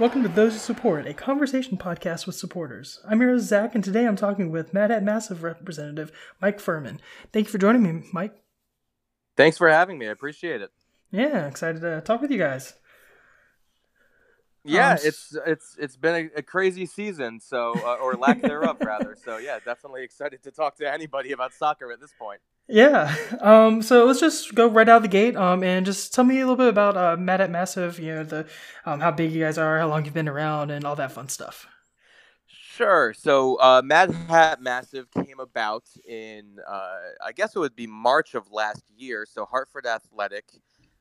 Welcome 0.00 0.22
to 0.22 0.30
Those 0.30 0.54
Who 0.54 0.58
Support, 0.60 1.06
a 1.06 1.12
conversation 1.12 1.76
podcast 1.76 2.24
with 2.26 2.34
supporters. 2.34 3.00
I'm 3.06 3.20
your 3.20 3.32
host, 3.32 3.48
Zach, 3.48 3.74
and 3.74 3.84
today 3.84 4.06
I'm 4.06 4.16
talking 4.16 4.50
with 4.50 4.72
Mad 4.72 4.88
Hat 4.88 5.02
Massive 5.02 5.42
representative 5.42 6.10
Mike 6.40 6.58
Furman. 6.58 7.02
Thank 7.34 7.48
you 7.48 7.52
for 7.52 7.58
joining 7.58 7.82
me, 7.82 8.04
Mike. 8.10 8.32
Thanks 9.36 9.58
for 9.58 9.68
having 9.68 9.98
me. 9.98 10.08
I 10.08 10.12
appreciate 10.12 10.62
it. 10.62 10.70
Yeah, 11.10 11.46
excited 11.46 11.82
to 11.82 12.00
talk 12.00 12.22
with 12.22 12.30
you 12.30 12.38
guys. 12.38 12.72
Yeah, 14.62 14.90
um, 14.90 14.98
it's 15.02 15.36
it's 15.46 15.76
it's 15.78 15.96
been 15.96 16.30
a, 16.34 16.38
a 16.38 16.42
crazy 16.42 16.84
season, 16.84 17.40
so 17.40 17.74
uh, 17.84 17.94
or 17.94 18.14
lack 18.14 18.42
thereof, 18.42 18.76
rather. 18.84 19.16
So 19.24 19.38
yeah, 19.38 19.58
definitely 19.64 20.02
excited 20.04 20.42
to 20.42 20.50
talk 20.50 20.76
to 20.76 20.92
anybody 20.92 21.32
about 21.32 21.54
soccer 21.54 21.90
at 21.92 22.00
this 22.00 22.12
point. 22.18 22.40
Yeah. 22.68 23.14
Um, 23.40 23.82
so 23.82 24.04
let's 24.04 24.20
just 24.20 24.54
go 24.54 24.68
right 24.68 24.88
out 24.88 24.98
of 24.98 25.02
the 25.02 25.08
gate. 25.08 25.36
Um, 25.36 25.64
and 25.64 25.84
just 25.84 26.14
tell 26.14 26.24
me 26.24 26.36
a 26.36 26.40
little 26.40 26.56
bit 26.56 26.68
about 26.68 26.96
uh, 26.96 27.16
Mad 27.16 27.40
Hat 27.40 27.50
Massive. 27.50 27.98
You 27.98 28.14
know, 28.16 28.24
the 28.24 28.46
um, 28.84 29.00
how 29.00 29.10
big 29.10 29.32
you 29.32 29.42
guys 29.42 29.58
are, 29.58 29.78
how 29.78 29.88
long 29.88 30.04
you've 30.04 30.14
been 30.14 30.28
around, 30.28 30.70
and 30.70 30.84
all 30.84 30.96
that 30.96 31.12
fun 31.12 31.28
stuff. 31.28 31.66
Sure. 32.46 33.12
So 33.12 33.56
uh, 33.60 33.82
Mad 33.84 34.10
Hat 34.10 34.62
Massive 34.62 35.10
came 35.10 35.38
about 35.38 35.84
in, 36.08 36.56
uh, 36.66 36.96
I 37.22 37.32
guess 37.32 37.54
it 37.54 37.58
would 37.58 37.76
be 37.76 37.86
March 37.86 38.34
of 38.34 38.50
last 38.50 38.84
year. 38.96 39.26
So 39.30 39.44
Hartford 39.44 39.84
Athletic 39.84 40.46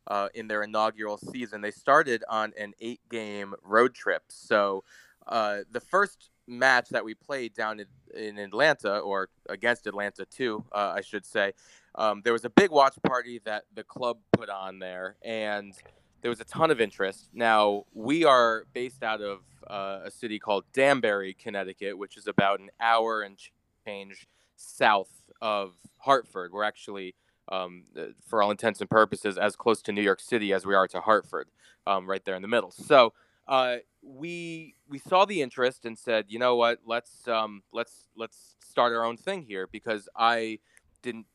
uh, 0.10 0.30
in 0.34 0.48
their 0.48 0.64
inaugural 0.64 1.18
season. 1.18 1.62
They 1.62 1.72
started 1.72 2.24
on 2.30 2.54
an 2.58 2.74
eight 2.80 3.02
game 3.10 3.54
road 3.64 3.94
trip. 3.94 4.24
So 4.30 4.84
uh, 5.28 5.60
the 5.72 5.80
first 5.80 6.32
match 6.48 6.90
that 6.90 7.06
we 7.06 7.14
played 7.14 7.54
down 7.54 7.80
in, 7.80 7.88
in 8.16 8.38
Atlanta, 8.40 8.98
or 8.98 9.30
against 9.48 9.86
Atlanta 9.88 10.26
too, 10.26 10.66
uh, 10.72 10.94
I 10.96 11.02
should 11.02 11.26
say, 11.26 11.54
um, 11.96 12.22
there 12.24 12.34
was 12.34 12.46
a 12.46 12.50
big 12.50 12.72
watch 12.72 12.96
party 13.06 13.40
that 13.46 13.66
the 13.74 13.84
club 13.84 14.18
put 14.32 14.50
on 14.50 14.80
there, 14.80 15.18
and 15.24 15.74
there 16.22 16.30
was 16.30 16.40
a 16.40 16.46
ton 16.46 16.72
of 16.72 16.82
interest. 16.82 17.30
Now, 17.34 17.86
we 17.94 18.26
are 18.26 18.66
based 18.74 19.04
out 19.04 19.22
of 19.22 19.40
uh, 19.68 20.02
a 20.06 20.12
city 20.12 20.40
called 20.40 20.66
Danbury, 20.74 21.34
Connecticut, 21.34 21.98
which 21.98 22.18
is 22.18 22.28
about 22.28 22.60
an 22.60 22.70
hour 22.80 23.22
and 23.22 23.38
change 23.86 24.28
south 24.56 25.12
of 25.42 25.74
Hartford. 25.98 26.52
We're 26.52 26.64
actually 26.64 27.16
um, 27.52 27.84
uh, 27.98 28.06
for 28.26 28.42
all 28.42 28.52
intents 28.52 28.82
and 28.82 28.90
purposes, 28.90 29.38
as 29.38 29.56
close 29.56 29.82
to 29.84 29.92
New 29.92 30.02
York 30.02 30.20
City 30.20 30.54
as 30.54 30.66
we 30.66 30.76
are 30.76 30.88
to 30.88 31.02
Hartford, 31.02 31.50
um, 31.88 32.10
right 32.10 32.24
there 32.24 32.36
in 32.36 32.42
the 32.42 32.48
middle. 32.48 32.72
So 32.72 33.14
uh, 33.48 33.78
we 34.02 34.76
we 34.88 35.00
saw 35.00 35.26
the 35.26 35.42
interest 35.42 35.86
and 35.86 35.98
said, 35.98 36.26
you 36.30 36.40
know 36.40 36.56
what, 36.56 36.80
let's 36.86 37.28
um, 37.28 37.64
let's 37.74 38.08
let's 38.16 38.56
start 38.64 38.94
our 38.94 39.04
own 39.04 39.18
thing 39.18 39.44
here 39.44 39.68
because 39.68 40.08
I 40.16 40.60
didn't 41.02 41.26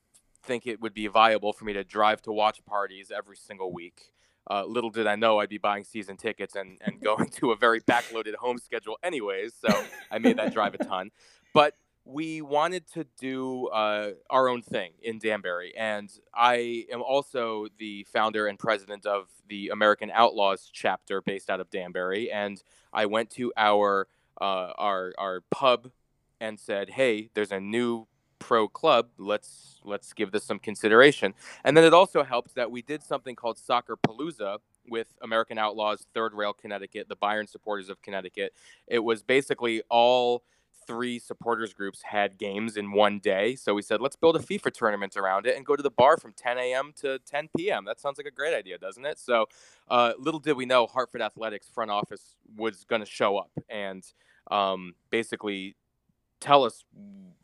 think 0.44 0.66
it 0.66 0.80
would 0.80 0.94
be 0.94 1.06
viable 1.06 1.52
for 1.52 1.64
me 1.64 1.72
to 1.72 1.84
drive 1.84 2.22
to 2.22 2.32
watch 2.32 2.64
parties 2.64 3.10
every 3.14 3.36
single 3.36 3.72
week. 3.72 4.12
Uh, 4.50 4.64
little 4.64 4.90
did 4.90 5.06
I 5.06 5.16
know 5.16 5.40
I'd 5.40 5.48
be 5.48 5.58
buying 5.58 5.84
season 5.84 6.16
tickets 6.16 6.54
and, 6.54 6.78
and 6.82 7.00
going 7.02 7.28
to 7.30 7.52
a 7.52 7.56
very 7.56 7.80
backloaded 7.80 8.34
home 8.34 8.58
schedule, 8.58 8.98
anyways. 9.02 9.54
So 9.54 9.68
I 10.10 10.18
made 10.18 10.36
that 10.38 10.52
drive 10.52 10.74
a 10.74 10.78
ton. 10.78 11.10
But 11.52 11.76
we 12.04 12.42
wanted 12.42 12.86
to 12.92 13.06
do 13.18 13.68
uh, 13.68 14.10
our 14.28 14.48
own 14.48 14.62
thing 14.62 14.92
in 15.02 15.18
Danbury. 15.18 15.72
And 15.76 16.10
I 16.34 16.84
am 16.92 17.02
also 17.02 17.66
the 17.78 18.06
founder 18.12 18.46
and 18.46 18.58
president 18.58 19.06
of 19.06 19.28
the 19.48 19.70
American 19.70 20.10
Outlaws 20.10 20.70
chapter 20.72 21.22
based 21.22 21.48
out 21.48 21.60
of 21.60 21.70
Danbury. 21.70 22.30
And 22.30 22.62
I 22.92 23.06
went 23.06 23.30
to 23.32 23.52
our 23.56 24.06
uh, 24.40 24.72
our 24.76 25.14
our 25.16 25.40
pub 25.50 25.90
and 26.40 26.58
said, 26.58 26.90
"Hey, 26.90 27.30
there's 27.34 27.52
a 27.52 27.60
new 27.60 28.06
pro 28.38 28.68
club. 28.68 29.08
Let's 29.16 29.80
let's 29.84 30.12
give 30.12 30.32
this 30.32 30.44
some 30.44 30.58
consideration." 30.58 31.34
And 31.64 31.76
then 31.76 31.84
it 31.84 31.94
also 31.94 32.22
helped 32.22 32.54
that 32.56 32.70
we 32.70 32.82
did 32.82 33.02
something 33.02 33.36
called 33.36 33.58
Soccer 33.58 33.96
Palooza 33.96 34.58
with 34.86 35.06
American 35.22 35.56
Outlaws, 35.56 36.06
Third 36.12 36.34
Rail 36.34 36.52
Connecticut, 36.52 37.08
the 37.08 37.16
Bayern 37.16 37.48
supporters 37.48 37.88
of 37.88 38.02
Connecticut. 38.02 38.52
It 38.86 38.98
was 38.98 39.22
basically 39.22 39.82
all 39.88 40.42
three 40.86 41.18
supporters 41.18 41.72
groups 41.72 42.02
had 42.02 42.38
games 42.38 42.76
in 42.76 42.92
one 42.92 43.18
day. 43.18 43.56
So 43.56 43.74
we 43.74 43.82
said, 43.82 44.00
let's 44.00 44.16
build 44.16 44.36
a 44.36 44.38
FIFA 44.38 44.72
tournament 44.72 45.16
around 45.16 45.46
it 45.46 45.56
and 45.56 45.64
go 45.64 45.76
to 45.76 45.82
the 45.82 45.90
bar 45.90 46.16
from 46.16 46.32
10 46.32 46.58
a.m. 46.58 46.92
to 46.96 47.18
10 47.20 47.48
p.m. 47.56 47.84
That 47.84 48.00
sounds 48.00 48.18
like 48.18 48.26
a 48.26 48.30
great 48.30 48.54
idea, 48.54 48.78
doesn't 48.78 49.04
it? 49.04 49.18
So 49.18 49.46
uh, 49.88 50.12
little 50.18 50.40
did 50.40 50.56
we 50.56 50.66
know 50.66 50.86
Hartford 50.86 51.22
Athletics 51.22 51.68
front 51.68 51.90
office 51.90 52.36
was 52.56 52.84
going 52.84 53.00
to 53.00 53.06
show 53.06 53.36
up 53.36 53.50
and 53.68 54.04
um, 54.50 54.94
basically 55.10 55.76
tell 56.40 56.64
us 56.64 56.84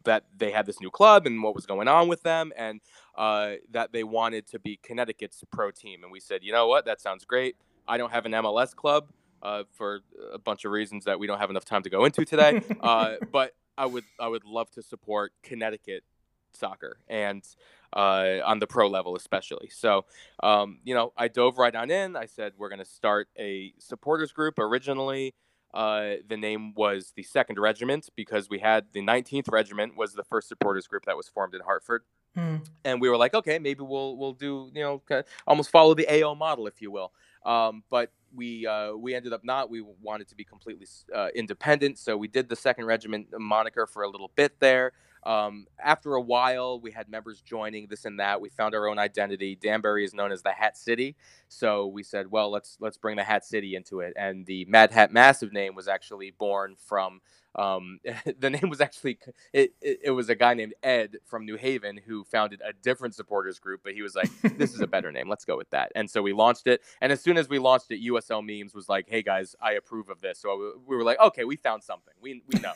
that 0.04 0.24
they 0.36 0.50
had 0.50 0.66
this 0.66 0.80
new 0.80 0.90
club 0.90 1.26
and 1.26 1.42
what 1.42 1.54
was 1.54 1.66
going 1.66 1.88
on 1.88 2.08
with 2.08 2.22
them 2.22 2.52
and 2.56 2.80
uh, 3.16 3.52
that 3.70 3.92
they 3.92 4.04
wanted 4.04 4.46
to 4.46 4.58
be 4.58 4.78
Connecticut's 4.82 5.42
pro 5.50 5.70
team. 5.70 6.02
And 6.02 6.12
we 6.12 6.20
said, 6.20 6.42
you 6.42 6.52
know 6.52 6.68
what? 6.68 6.84
That 6.84 7.00
sounds 7.00 7.24
great. 7.24 7.56
I 7.88 7.98
don't 7.98 8.12
have 8.12 8.26
an 8.26 8.32
MLS 8.32 8.74
club 8.74 9.08
uh, 9.42 9.64
for 9.72 10.00
a 10.32 10.38
bunch 10.38 10.64
of 10.64 10.72
reasons 10.72 11.04
that 11.04 11.18
we 11.18 11.26
don't 11.26 11.38
have 11.38 11.50
enough 11.50 11.64
time 11.64 11.82
to 11.82 11.90
go 11.90 12.04
into 12.04 12.24
today. 12.24 12.62
uh, 12.80 13.16
but 13.32 13.54
I 13.76 13.86
would 13.86 14.04
I 14.18 14.28
would 14.28 14.44
love 14.44 14.70
to 14.72 14.82
support 14.82 15.32
Connecticut 15.42 16.04
soccer 16.52 16.98
and 17.08 17.44
uh, 17.92 18.38
on 18.44 18.58
the 18.58 18.66
pro 18.66 18.88
level 18.88 19.16
especially. 19.16 19.68
So 19.70 20.04
um, 20.42 20.78
you 20.84 20.94
know 20.94 21.12
I 21.16 21.28
dove 21.28 21.58
right 21.58 21.74
on 21.74 21.90
in. 21.90 22.16
I 22.16 22.26
said 22.26 22.52
we're 22.58 22.68
going 22.68 22.80
to 22.80 22.84
start 22.84 23.28
a 23.38 23.72
supporters 23.78 24.32
group. 24.32 24.58
Originally, 24.58 25.34
uh, 25.72 26.14
the 26.28 26.36
name 26.36 26.74
was 26.74 27.12
the 27.16 27.22
Second 27.22 27.58
Regiment 27.58 28.08
because 28.16 28.48
we 28.50 28.58
had 28.58 28.86
the 28.92 29.00
19th 29.00 29.50
Regiment 29.50 29.96
was 29.96 30.14
the 30.14 30.24
first 30.24 30.48
supporters 30.48 30.86
group 30.86 31.04
that 31.06 31.16
was 31.16 31.28
formed 31.28 31.54
in 31.54 31.60
Hartford. 31.62 32.02
Mm. 32.36 32.66
And 32.84 33.00
we 33.00 33.08
were 33.08 33.16
like, 33.16 33.34
okay, 33.34 33.58
maybe 33.58 33.82
we'll 33.82 34.16
we'll 34.16 34.32
do 34.32 34.70
you 34.74 34.82
know 34.82 35.02
almost 35.46 35.70
follow 35.70 35.94
the 35.94 36.06
AO 36.08 36.34
model, 36.34 36.66
if 36.66 36.80
you 36.80 36.90
will. 36.90 37.12
Um, 37.44 37.82
but 37.90 38.12
we 38.34 38.66
uh, 38.66 38.92
we 38.94 39.14
ended 39.14 39.32
up 39.32 39.44
not. 39.44 39.70
We 39.70 39.82
wanted 40.02 40.28
to 40.28 40.34
be 40.34 40.44
completely 40.44 40.86
uh, 41.14 41.28
independent, 41.34 41.98
so 41.98 42.16
we 42.16 42.28
did 42.28 42.48
the 42.48 42.56
Second 42.56 42.86
Regiment 42.86 43.28
moniker 43.38 43.86
for 43.86 44.02
a 44.02 44.08
little 44.08 44.30
bit 44.36 44.60
there. 44.60 44.92
Um, 45.22 45.66
after 45.82 46.14
a 46.14 46.20
while, 46.20 46.80
we 46.80 46.90
had 46.90 47.08
members 47.08 47.40
joining 47.40 47.86
this 47.88 48.04
and 48.04 48.20
that. 48.20 48.40
We 48.40 48.48
found 48.48 48.74
our 48.74 48.88
own 48.88 48.98
identity. 48.98 49.56
Danbury 49.56 50.04
is 50.04 50.14
known 50.14 50.32
as 50.32 50.42
the 50.42 50.52
Hat 50.52 50.76
City, 50.76 51.16
so 51.48 51.86
we 51.86 52.02
said, 52.02 52.30
well, 52.30 52.50
let's 52.50 52.76
let's 52.80 52.96
bring 52.96 53.16
the 53.16 53.24
Hat 53.24 53.44
City 53.44 53.74
into 53.74 54.00
it. 54.00 54.14
And 54.16 54.46
the 54.46 54.64
Mad 54.66 54.92
Hat 54.92 55.12
Massive 55.12 55.52
name 55.52 55.74
was 55.74 55.88
actually 55.88 56.30
born 56.30 56.76
from 56.86 57.20
um, 57.54 58.00
the 58.38 58.50
name 58.50 58.68
was 58.68 58.80
actually 58.80 59.18
it, 59.52 59.74
it, 59.80 60.00
it, 60.04 60.10
was 60.10 60.28
a 60.28 60.34
guy 60.34 60.54
named 60.54 60.74
Ed 60.82 61.16
from 61.26 61.44
New 61.44 61.56
Haven 61.56 61.98
who 62.06 62.24
founded 62.24 62.62
a 62.64 62.72
different 62.72 63.14
supporters 63.14 63.58
group, 63.58 63.80
but 63.82 63.92
he 63.92 64.02
was 64.02 64.14
like, 64.14 64.30
"This 64.56 64.74
is 64.74 64.80
a 64.80 64.86
better 64.86 65.10
name. 65.10 65.28
Let's 65.28 65.44
go 65.44 65.56
with 65.56 65.70
that." 65.70 65.90
And 65.94 66.08
so 66.08 66.22
we 66.22 66.32
launched 66.32 66.66
it. 66.66 66.82
And 67.00 67.10
as 67.10 67.20
soon 67.20 67.36
as 67.36 67.48
we 67.48 67.58
launched 67.58 67.90
it, 67.90 68.00
USL 68.02 68.44
Memes 68.44 68.74
was 68.74 68.88
like, 68.88 69.08
"Hey 69.08 69.22
guys, 69.22 69.56
I 69.60 69.72
approve 69.72 70.08
of 70.08 70.20
this." 70.20 70.38
So 70.38 70.74
we 70.86 70.96
were 70.96 71.04
like, 71.04 71.18
"Okay, 71.20 71.44
we 71.44 71.56
found 71.56 71.82
something. 71.82 72.14
We 72.20 72.42
we 72.46 72.60
know." 72.60 72.74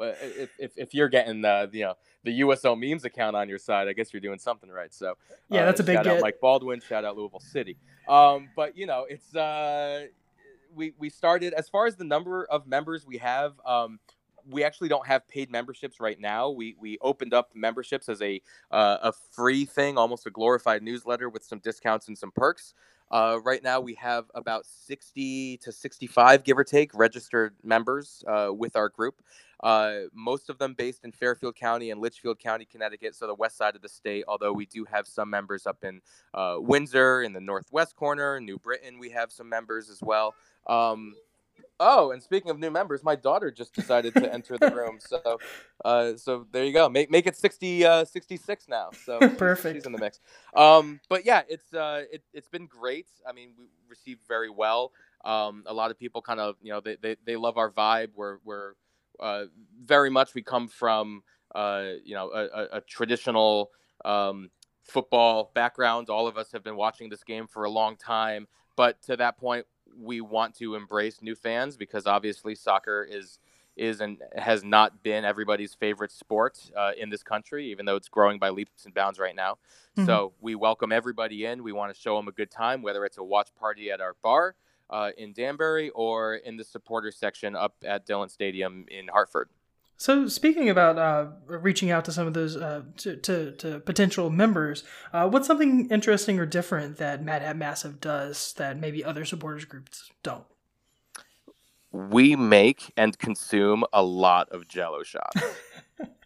If, 0.00 0.50
if, 0.58 0.72
if 0.76 0.94
you're 0.94 1.08
getting 1.08 1.42
the 1.42 1.68
you 1.72 1.84
know 1.84 1.94
the 2.24 2.40
USL 2.40 2.78
memes 2.78 3.04
account 3.04 3.36
on 3.36 3.48
your 3.48 3.58
side, 3.58 3.88
I 3.88 3.92
guess 3.92 4.12
you're 4.12 4.20
doing 4.20 4.38
something 4.38 4.70
right. 4.70 4.92
So 4.92 5.14
yeah, 5.48 5.62
uh, 5.62 5.66
that's 5.66 5.80
a 5.80 5.84
big 5.84 5.96
shout 5.96 6.04
get. 6.04 6.16
out 6.16 6.22
Mike 6.22 6.40
Baldwin, 6.40 6.80
shout 6.80 7.04
out 7.04 7.16
Louisville 7.16 7.40
City. 7.40 7.76
Um, 8.08 8.48
but 8.56 8.76
you 8.76 8.86
know, 8.86 9.06
it's 9.08 9.34
uh, 9.34 10.06
we 10.74 10.92
we 10.98 11.08
started 11.08 11.54
as 11.54 11.68
far 11.68 11.86
as 11.86 11.96
the 11.96 12.04
number 12.04 12.44
of 12.46 12.66
members 12.66 13.06
we 13.06 13.18
have. 13.18 13.54
Um, 13.64 13.98
we 14.48 14.62
actually 14.62 14.88
don't 14.88 15.06
have 15.06 15.26
paid 15.28 15.50
memberships 15.50 15.98
right 15.98 16.20
now. 16.20 16.50
We 16.50 16.76
we 16.78 16.98
opened 17.00 17.34
up 17.34 17.50
memberships 17.54 18.08
as 18.08 18.22
a 18.22 18.40
uh, 18.70 18.98
a 19.02 19.12
free 19.12 19.64
thing, 19.64 19.98
almost 19.98 20.26
a 20.26 20.30
glorified 20.30 20.82
newsletter 20.82 21.28
with 21.28 21.44
some 21.44 21.58
discounts 21.58 22.08
and 22.08 22.16
some 22.16 22.30
perks. 22.30 22.74
Uh, 23.10 23.38
right 23.44 23.62
now, 23.62 23.80
we 23.80 23.94
have 23.94 24.24
about 24.34 24.66
60 24.66 25.58
to 25.58 25.72
65, 25.72 26.44
give 26.44 26.58
or 26.58 26.64
take, 26.64 26.94
registered 26.94 27.54
members 27.62 28.24
uh, 28.26 28.48
with 28.52 28.76
our 28.76 28.88
group. 28.88 29.22
Uh, 29.62 30.00
most 30.12 30.50
of 30.50 30.58
them 30.58 30.74
based 30.74 31.04
in 31.04 31.12
Fairfield 31.12 31.56
County 31.56 31.90
and 31.90 32.00
Litchfield 32.00 32.38
County, 32.38 32.66
Connecticut, 32.66 33.14
so 33.14 33.26
the 33.26 33.34
west 33.34 33.56
side 33.56 33.74
of 33.74 33.82
the 33.82 33.88
state. 33.88 34.24
Although 34.28 34.52
we 34.52 34.66
do 34.66 34.84
have 34.84 35.06
some 35.06 35.30
members 35.30 35.66
up 35.66 35.82
in 35.82 36.00
uh, 36.34 36.56
Windsor, 36.58 37.22
in 37.22 37.32
the 37.32 37.40
northwest 37.40 37.96
corner, 37.96 38.40
New 38.40 38.58
Britain, 38.58 38.98
we 38.98 39.10
have 39.10 39.32
some 39.32 39.48
members 39.48 39.88
as 39.88 40.00
well. 40.02 40.34
Um, 40.66 41.14
Oh, 41.78 42.10
and 42.10 42.22
speaking 42.22 42.50
of 42.50 42.58
new 42.58 42.70
members, 42.70 43.04
my 43.04 43.16
daughter 43.16 43.50
just 43.50 43.74
decided 43.74 44.14
to 44.14 44.32
enter 44.32 44.56
the 44.56 44.70
room. 44.74 44.98
So, 44.98 45.38
uh, 45.84 46.16
so 46.16 46.46
there 46.50 46.64
you 46.64 46.72
go. 46.72 46.88
Make 46.88 47.10
make 47.10 47.26
it 47.26 47.36
60, 47.36 47.84
uh, 47.84 48.04
66 48.04 48.68
now. 48.68 48.90
So 49.04 49.18
perfect. 49.36 49.76
She's 49.76 49.86
in 49.86 49.92
the 49.92 49.98
mix. 49.98 50.20
Um, 50.54 51.00
but 51.08 51.26
yeah, 51.26 51.42
it's 51.48 51.74
uh, 51.74 52.04
it, 52.10 52.22
it's 52.32 52.48
been 52.48 52.66
great. 52.66 53.08
I 53.28 53.32
mean, 53.32 53.50
we 53.58 53.66
received 53.88 54.20
very 54.26 54.50
well. 54.50 54.92
Um, 55.24 55.64
a 55.66 55.74
lot 55.74 55.90
of 55.90 55.98
people 55.98 56.22
kind 56.22 56.40
of 56.40 56.56
you 56.62 56.72
know 56.72 56.80
they, 56.80 56.96
they, 56.96 57.16
they 57.26 57.36
love 57.36 57.58
our 57.58 57.70
vibe. 57.70 58.10
We're 58.14 58.38
we're 58.44 58.72
uh, 59.20 59.44
very 59.84 60.10
much 60.10 60.34
we 60.34 60.42
come 60.42 60.68
from 60.68 61.22
uh, 61.54 61.84
you 62.04 62.14
know 62.14 62.30
a, 62.30 62.44
a, 62.44 62.68
a 62.78 62.80
traditional 62.80 63.70
um, 64.04 64.50
football 64.82 65.50
background. 65.54 66.08
All 66.08 66.26
of 66.26 66.38
us 66.38 66.52
have 66.52 66.64
been 66.64 66.76
watching 66.76 67.10
this 67.10 67.24
game 67.24 67.46
for 67.46 67.64
a 67.64 67.70
long 67.70 67.96
time. 67.96 68.46
But 68.76 69.02
to 69.04 69.16
that 69.16 69.38
point, 69.38 69.66
we 69.98 70.20
want 70.20 70.54
to 70.56 70.74
embrace 70.74 71.22
new 71.22 71.34
fans 71.34 71.76
because 71.76 72.06
obviously 72.06 72.54
soccer 72.54 73.06
is 73.08 73.38
is 73.76 74.00
and 74.00 74.18
has 74.34 74.64
not 74.64 75.02
been 75.02 75.24
everybody's 75.24 75.74
favorite 75.74 76.10
sport 76.10 76.58
uh, 76.76 76.92
in 76.96 77.10
this 77.10 77.22
country, 77.22 77.70
even 77.70 77.84
though 77.84 77.96
it's 77.96 78.08
growing 78.08 78.38
by 78.38 78.48
leaps 78.48 78.86
and 78.86 78.94
bounds 78.94 79.18
right 79.18 79.36
now. 79.36 79.52
Mm-hmm. 79.96 80.06
So 80.06 80.32
we 80.40 80.54
welcome 80.54 80.92
everybody 80.92 81.44
in. 81.44 81.62
We 81.62 81.72
want 81.72 81.94
to 81.94 82.00
show 82.00 82.16
them 82.16 82.26
a 82.26 82.32
good 82.32 82.50
time, 82.50 82.80
whether 82.80 83.04
it's 83.04 83.18
a 83.18 83.22
watch 83.22 83.50
party 83.58 83.90
at 83.90 84.00
our 84.00 84.16
bar, 84.22 84.54
uh, 84.88 85.10
in 85.18 85.32
Danbury 85.32 85.90
or 85.90 86.36
in 86.36 86.56
the 86.56 86.64
supporter 86.64 87.10
section 87.10 87.54
up 87.54 87.74
at 87.84 88.06
Dillon 88.06 88.28
Stadium 88.28 88.86
in 88.88 89.08
Hartford. 89.08 89.50
So 89.98 90.28
speaking 90.28 90.68
about 90.68 90.98
uh, 90.98 91.28
reaching 91.46 91.90
out 91.90 92.04
to 92.04 92.12
some 92.12 92.26
of 92.26 92.34
those 92.34 92.56
uh, 92.56 92.82
to, 92.98 93.16
to, 93.16 93.52
to, 93.52 93.80
potential 93.80 94.28
members, 94.28 94.84
uh, 95.12 95.26
what's 95.28 95.46
something 95.46 95.88
interesting 95.90 96.38
or 96.38 96.44
different 96.44 96.98
that 96.98 97.24
Mad 97.24 97.40
Hat 97.42 97.56
Massive 97.56 98.00
does 98.00 98.52
that 98.54 98.78
maybe 98.78 99.02
other 99.02 99.24
supporters 99.24 99.64
groups 99.64 100.10
don't? 100.22 100.44
We 101.92 102.36
make 102.36 102.92
and 102.96 103.18
consume 103.18 103.84
a 103.92 104.02
lot 104.02 104.50
of 104.50 104.68
Jello 104.68 105.02
shots. 105.02 105.40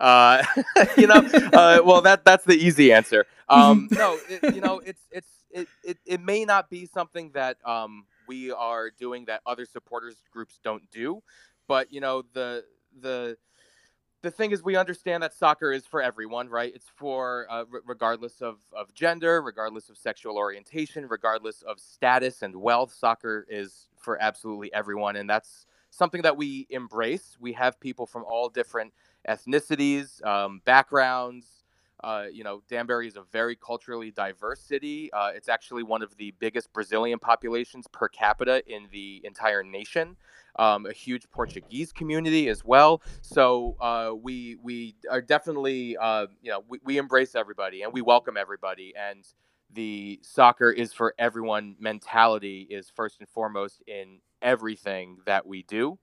Uh, 0.00 0.44
you 0.96 1.06
know, 1.06 1.16
uh, 1.52 1.80
well 1.84 2.00
that 2.02 2.24
that's 2.24 2.44
the 2.44 2.54
easy 2.54 2.92
answer. 2.92 3.26
Um, 3.48 3.88
no, 3.92 4.18
it, 4.28 4.54
you 4.54 4.60
know, 4.60 4.80
it's 4.84 5.02
it's 5.10 5.28
it, 5.50 5.68
it, 5.82 5.98
it 6.06 6.20
may 6.20 6.44
not 6.44 6.70
be 6.70 6.86
something 6.86 7.32
that 7.34 7.56
um, 7.64 8.04
we 8.28 8.52
are 8.52 8.90
doing 8.90 9.24
that 9.24 9.40
other 9.46 9.64
supporters 9.64 10.16
groups 10.30 10.60
don't 10.62 10.88
do, 10.90 11.22
but 11.66 11.92
you 11.92 12.00
know 12.00 12.22
the 12.32 12.64
the 13.00 13.36
the 14.22 14.30
thing 14.30 14.50
is 14.50 14.62
we 14.64 14.76
understand 14.76 15.22
that 15.22 15.32
soccer 15.32 15.72
is 15.72 15.86
for 15.86 16.02
everyone 16.02 16.48
right? 16.48 16.72
It's 16.74 16.88
for 16.96 17.46
uh, 17.50 17.64
r- 17.72 17.82
regardless 17.86 18.40
of, 18.40 18.58
of 18.72 18.92
gender 18.94 19.42
regardless 19.42 19.88
of 19.90 19.96
sexual 19.96 20.36
orientation 20.36 21.06
regardless 21.08 21.62
of 21.62 21.78
status 21.78 22.42
and 22.42 22.54
wealth 22.56 22.92
soccer 22.92 23.46
is 23.48 23.88
for 23.96 24.20
absolutely 24.20 24.72
everyone. 24.74 25.16
And 25.16 25.30
that's 25.30 25.66
something 25.90 26.22
that 26.22 26.36
we 26.36 26.66
embrace. 26.70 27.36
We 27.40 27.52
have 27.54 27.78
people 27.80 28.06
from 28.06 28.24
all 28.24 28.48
different 28.48 28.92
ethnicities 29.28 30.24
um, 30.26 30.62
backgrounds 30.64 31.57
uh, 32.04 32.24
you 32.32 32.44
know, 32.44 32.62
Danbury 32.68 33.08
is 33.08 33.16
a 33.16 33.22
very 33.32 33.56
culturally 33.56 34.10
diverse 34.10 34.60
city. 34.60 35.12
Uh, 35.12 35.30
it's 35.34 35.48
actually 35.48 35.82
one 35.82 36.02
of 36.02 36.16
the 36.16 36.32
biggest 36.38 36.72
Brazilian 36.72 37.18
populations 37.18 37.86
per 37.92 38.08
capita 38.08 38.62
in 38.66 38.88
the 38.92 39.20
entire 39.24 39.62
nation. 39.62 40.16
Um, 40.56 40.86
a 40.86 40.92
huge 40.92 41.30
Portuguese 41.30 41.92
community 41.92 42.48
as 42.48 42.64
well. 42.64 43.02
So 43.22 43.76
uh, 43.80 44.12
we 44.20 44.56
we 44.62 44.96
are 45.10 45.20
definitely 45.20 45.96
uh, 45.96 46.26
you 46.42 46.50
know 46.50 46.64
we, 46.68 46.80
we 46.84 46.98
embrace 46.98 47.34
everybody 47.34 47.82
and 47.82 47.92
we 47.92 48.02
welcome 48.02 48.36
everybody 48.36 48.92
and 48.96 49.24
the 49.74 50.18
soccer 50.22 50.70
is 50.70 50.92
for 50.92 51.14
everyone 51.18 51.76
mentality 51.78 52.66
is 52.70 52.90
first 52.94 53.20
and 53.20 53.28
foremost 53.28 53.82
in 53.86 54.18
everything 54.42 55.18
that 55.26 55.46
we 55.46 55.62
do. 55.64 55.98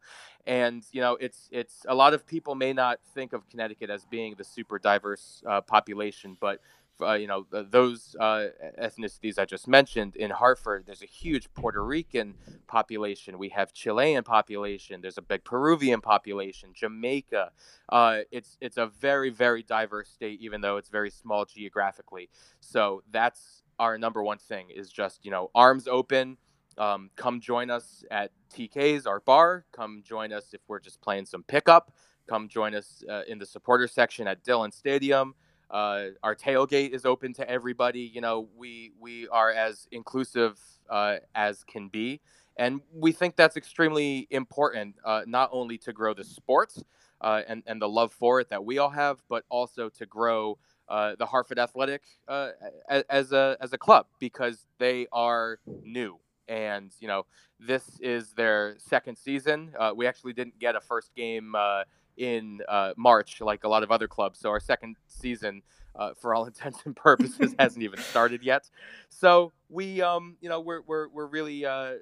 And 0.47 0.83
you 0.91 1.01
know 1.01 1.17
it's 1.19 1.49
it's 1.51 1.85
a 1.87 1.95
lot 1.95 2.13
of 2.13 2.27
people 2.27 2.53
may 2.53 2.73
not 2.73 2.99
think 3.15 3.33
of 3.33 3.49
connecticut 3.49 3.89
as 3.89 4.05
being 4.05 4.35
the 4.37 4.43
super 4.43 4.77
diverse 4.77 5.41
uh, 5.47 5.61
population 5.61 6.37
but 6.39 6.59
uh, 7.01 7.13
you 7.13 7.27
know 7.27 7.45
those 7.51 8.15
uh, 8.19 8.47
ethnicities 8.81 9.37
i 9.37 9.45
just 9.45 9.67
mentioned 9.67 10.15
in 10.15 10.31
hartford 10.31 10.83
there's 10.85 11.01
a 11.01 11.07
huge 11.07 11.51
puerto 11.53 11.83
rican 11.83 12.35
population 12.67 13.37
we 13.37 13.49
have 13.49 13.73
chilean 13.73 14.23
population 14.23 15.01
there's 15.01 15.17
a 15.17 15.21
big 15.21 15.43
peruvian 15.43 16.01
population 16.01 16.69
jamaica 16.73 17.51
uh, 17.89 18.19
it's 18.31 18.57
it's 18.61 18.77
a 18.77 18.87
very 18.87 19.29
very 19.29 19.63
diverse 19.63 20.09
state 20.09 20.39
even 20.41 20.61
though 20.61 20.77
it's 20.77 20.89
very 20.89 21.09
small 21.09 21.45
geographically 21.45 22.29
so 22.59 23.01
that's 23.11 23.63
our 23.79 23.97
number 23.97 24.23
one 24.23 24.37
thing 24.37 24.67
is 24.73 24.89
just 24.89 25.25
you 25.25 25.31
know 25.31 25.49
arms 25.53 25.87
open 25.87 26.37
um, 26.77 27.09
come 27.15 27.39
join 27.39 27.69
us 27.69 28.03
at 28.11 28.31
TK's, 28.53 29.05
our 29.05 29.19
bar. 29.21 29.65
Come 29.71 30.03
join 30.05 30.33
us 30.33 30.53
if 30.53 30.61
we're 30.67 30.79
just 30.79 31.01
playing 31.01 31.25
some 31.25 31.43
pickup. 31.43 31.93
Come 32.27 32.47
join 32.47 32.75
us 32.75 33.03
uh, 33.09 33.21
in 33.27 33.39
the 33.39 33.45
supporter 33.45 33.87
section 33.87 34.27
at 34.27 34.43
Dillon 34.43 34.71
Stadium. 34.71 35.35
Uh, 35.69 36.07
our 36.23 36.35
tailgate 36.35 36.91
is 36.91 37.05
open 37.05 37.33
to 37.33 37.49
everybody. 37.49 38.11
You 38.13 38.21
know, 38.21 38.47
we 38.55 38.91
we 38.99 39.27
are 39.29 39.51
as 39.51 39.87
inclusive 39.91 40.59
uh, 40.89 41.17
as 41.33 41.63
can 41.63 41.89
be, 41.89 42.21
and 42.57 42.81
we 42.93 43.11
think 43.11 43.35
that's 43.35 43.57
extremely 43.57 44.27
important. 44.29 44.95
Uh, 45.03 45.21
not 45.25 45.49
only 45.51 45.77
to 45.79 45.93
grow 45.93 46.13
the 46.13 46.23
sport 46.23 46.73
uh, 47.21 47.41
and 47.47 47.63
and 47.65 47.81
the 47.81 47.89
love 47.89 48.13
for 48.13 48.39
it 48.39 48.49
that 48.49 48.63
we 48.63 48.77
all 48.77 48.89
have, 48.89 49.21
but 49.29 49.43
also 49.49 49.89
to 49.89 50.05
grow 50.05 50.57
uh, 50.89 51.15
the 51.17 51.25
Hartford 51.25 51.59
Athletic 51.59 52.03
as 52.27 53.31
a 53.31 53.57
as 53.59 53.73
a 53.73 53.77
club 53.77 54.05
because 54.19 54.65
they 54.79 55.07
are 55.11 55.59
new 55.83 56.19
and 56.47 56.91
you 56.99 57.07
know 57.07 57.25
this 57.59 57.99
is 58.01 58.33
their 58.33 58.75
second 58.77 59.17
season. 59.17 59.73
Uh, 59.79 59.93
we 59.95 60.07
actually 60.07 60.33
didn't 60.33 60.57
get 60.59 60.75
a 60.75 60.81
first 60.81 61.13
game 61.15 61.55
uh, 61.55 61.83
in 62.17 62.61
uh, 62.67 62.93
March 62.97 63.41
like 63.41 63.63
a 63.63 63.67
lot 63.67 63.83
of 63.83 63.91
other 63.91 64.07
clubs, 64.07 64.39
so 64.39 64.49
our 64.49 64.59
second 64.59 64.97
season, 65.07 65.61
uh, 65.95 66.11
for 66.19 66.35
all 66.35 66.45
intents 66.51 66.79
and 66.85 66.95
purposes, 66.95 67.55
hasn't 67.59 67.83
even 67.83 67.99
started 67.99 68.43
yet. 68.43 68.69
So 69.09 69.51
we, 69.69 70.01
um, 70.01 70.37
you 70.41 70.49
know, 70.49 70.59
we're 70.59 70.81
we're 70.81 71.07
we're 71.09 71.27
really 71.27 71.65
uh, 71.65 71.95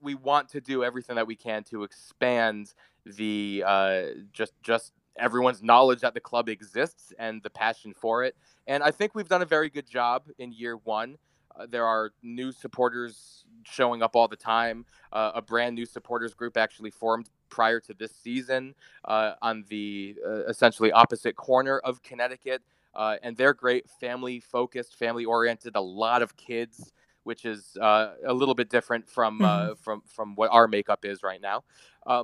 we 0.00 0.14
want 0.14 0.48
to 0.50 0.60
do 0.60 0.84
everything 0.84 1.16
that 1.16 1.26
we 1.26 1.36
can 1.36 1.64
to 1.64 1.82
expand 1.82 2.74
the 3.04 3.64
uh, 3.66 4.02
just 4.32 4.52
just 4.62 4.92
everyone's 5.18 5.62
knowledge 5.62 6.00
that 6.00 6.14
the 6.14 6.20
club 6.20 6.48
exists 6.48 7.12
and 7.18 7.42
the 7.42 7.50
passion 7.50 7.92
for 7.92 8.24
it. 8.24 8.36
And 8.66 8.82
I 8.82 8.90
think 8.90 9.14
we've 9.14 9.28
done 9.28 9.42
a 9.42 9.46
very 9.46 9.68
good 9.68 9.86
job 9.86 10.24
in 10.38 10.52
year 10.52 10.76
one. 10.76 11.16
Uh, 11.58 11.66
there 11.68 11.86
are 11.86 12.12
new 12.22 12.52
supporters 12.52 13.44
showing 13.64 14.02
up 14.02 14.14
all 14.14 14.28
the 14.28 14.36
time. 14.36 14.84
Uh, 15.12 15.32
a 15.34 15.42
brand 15.42 15.74
new 15.74 15.86
supporters 15.86 16.34
group 16.34 16.56
actually 16.56 16.90
formed 16.90 17.28
prior 17.48 17.80
to 17.80 17.94
this 17.94 18.12
season 18.12 18.74
uh, 19.04 19.32
on 19.42 19.64
the 19.68 20.16
uh, 20.26 20.44
essentially 20.44 20.92
opposite 20.92 21.36
corner 21.36 21.78
of 21.78 22.02
Connecticut. 22.02 22.62
Uh, 22.94 23.16
and 23.22 23.36
they're 23.36 23.54
great, 23.54 23.88
family 24.00 24.40
focused, 24.40 24.96
family 24.96 25.24
oriented, 25.24 25.76
a 25.76 25.80
lot 25.80 26.22
of 26.22 26.36
kids. 26.36 26.92
Which 27.24 27.44
is 27.44 27.76
uh, 27.78 28.14
a 28.24 28.32
little 28.32 28.54
bit 28.54 28.70
different 28.70 29.06
from 29.06 29.40
mm-hmm. 29.40 29.74
from 29.82 30.02
from 30.06 30.34
what 30.34 30.50
our 30.50 30.66
makeup 30.66 31.04
is 31.04 31.22
right 31.22 31.42
now, 31.42 31.62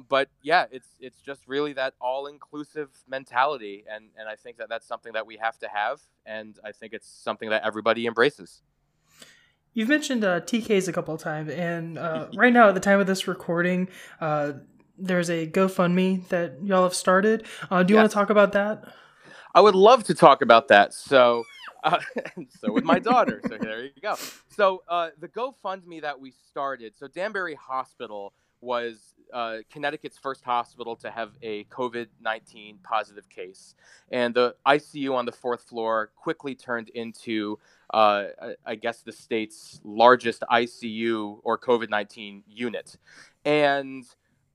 but 0.09 0.31
yeah, 0.41 0.65
it's 0.73 0.89
it's 0.99 1.21
just 1.21 1.47
really 1.47 1.75
that 1.75 1.93
all 2.01 2.27
inclusive 2.27 2.89
mentality, 3.07 3.85
and 3.87 4.07
and 4.17 4.31
I 4.31 4.37
think 4.37 4.57
that 4.57 4.71
that's 4.71 4.87
something 4.87 5.13
that 5.13 5.27
we 5.27 5.37
have 5.37 5.59
to 5.59 5.69
have, 5.69 6.01
and 6.25 6.59
I 6.65 6.73
think 6.73 6.95
it's 6.95 7.07
something 7.07 7.51
that 7.51 7.65
everybody 7.67 8.07
embraces. 8.07 8.63
You've 9.75 9.89
mentioned 9.89 10.25
uh, 10.25 10.41
TKs 10.41 10.87
a 10.87 10.93
couple 10.93 11.15
of 11.15 11.21
times, 11.21 11.51
and 11.51 11.99
uh, 11.99 12.29
right 12.37 12.53
now, 12.53 12.69
at 12.69 12.75
the 12.75 12.81
time 12.81 13.01
of 13.01 13.09
this 13.09 13.27
recording, 13.27 13.89
uh, 14.21 14.53
there's 14.99 15.31
a 15.31 15.47
GoFundMe 15.47 16.29
that 16.29 16.63
y'all 16.63 16.85
have 16.85 16.95
started. 16.95 17.47
Uh, 17.71 17.83
do 17.83 17.93
you 17.93 17.99
want 17.99 18.11
to 18.11 18.15
talk 18.15 18.31
about 18.31 18.53
that? 18.53 18.85
I 19.55 19.61
would 19.61 19.75
love 19.75 20.05
to 20.05 20.15
talk 20.15 20.43
about 20.43 20.69
that. 20.69 20.95
So, 20.95 21.45
uh, 21.85 21.99
so 22.61 22.73
with 22.73 22.85
my 22.85 22.99
daughter. 22.99 23.41
so 23.47 23.57
there 23.61 23.85
you 23.85 23.91
go. 24.03 24.17
So 24.49 24.83
uh, 24.89 25.11
the 25.21 25.29
GoFundMe 25.29 26.03
that 26.03 26.19
we 26.19 26.33
started. 26.49 26.97
So 26.97 27.09
Danbury 27.09 27.55
Hospital 27.55 28.33
was 28.61 29.15
uh, 29.33 29.59
Connecticut's 29.71 30.19
first 30.19 30.45
hospital 30.45 30.97
to 30.97 31.11
have 31.11 31.33
a 31.43 31.65
COVID 31.65 32.07
19 32.21 32.79
positive 32.83 33.29
case. 33.29 33.75
And 34.11 34.35
the 34.35 34.55
ICU 34.67 35.15
on 35.15 35.27
the 35.27 35.33
fourth 35.33 35.63
floor 35.63 36.11
quickly 36.17 36.55
turned 36.55 36.89
into, 36.91 37.59
uh, 37.93 38.25
I 38.65 38.75
guess, 38.75 39.03
the 39.03 39.13
state's 39.13 39.81
largest 39.85 40.43
ICU 40.51 41.39
or 41.43 41.59
COVID 41.59 41.91
19 41.91 42.45
unit. 42.49 42.97
And 43.45 44.05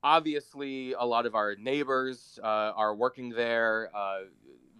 obviously, 0.03 0.93
a 0.93 1.05
lot 1.05 1.25
of 1.25 1.35
our 1.35 1.55
neighbors 1.55 2.39
uh, 2.43 2.47
are 2.75 2.95
working 2.95 3.29
there. 3.29 3.89
Uh, 3.95 4.21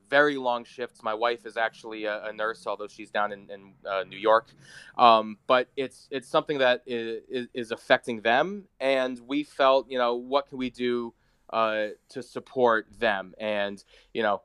very 0.10 0.38
long 0.38 0.66
shifts. 0.66 1.04
My 1.04 1.14
wife 1.14 1.46
is 1.46 1.56
actually 1.56 2.06
a, 2.06 2.26
a 2.26 2.34
nurse, 2.34 2.66
although 2.66 2.88
she's 2.88 3.12
down 3.12 3.32
in, 3.32 3.50
in 3.50 3.74
uh, 3.86 4.04
New 4.04 4.18
York. 4.18 4.52
Um, 4.98 5.38
but 5.48 5.70
it's 5.78 6.08
it's 6.12 6.28
something 6.28 6.58
that 6.58 6.82
is, 6.86 7.48
is, 7.54 7.72
affecting 7.72 8.22
them, 8.22 8.66
and 8.80 9.20
we 9.28 9.44
felt, 9.44 9.90
you 9.90 9.98
know, 9.98 10.16
what 10.16 10.48
can 10.48 10.58
we 10.58 10.70
do 10.70 11.14
uh, 11.52 11.88
to 12.10 12.24
support 12.24 12.88
them, 13.00 13.34
and 13.40 13.84
you 14.14 14.24
know, 14.24 14.42